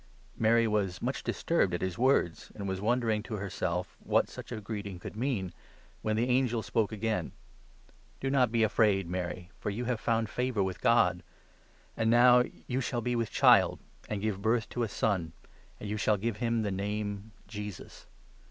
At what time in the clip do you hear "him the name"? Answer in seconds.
16.37-17.31